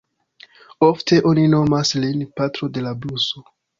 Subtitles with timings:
[0.87, 3.45] Ofte oni nomas lin „patro de la bluso"“.